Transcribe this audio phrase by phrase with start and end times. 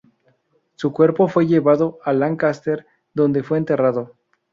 [0.77, 4.15] Su cuerpo fue llevado a Lancaster, donde fue enterrado.